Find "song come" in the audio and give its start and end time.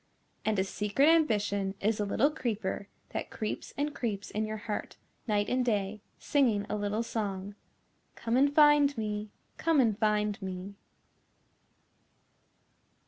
7.03-8.35